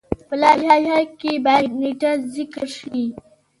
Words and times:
په 0.27 0.35
لایحه 0.67 0.99
کې 1.19 1.31
باید 1.45 1.71
نیټه 1.81 2.11
ذکر 2.35 2.65
شي. 2.77 3.03